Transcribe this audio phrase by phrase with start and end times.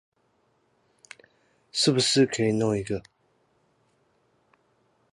[1.71, 3.03] 是不是可以弄一個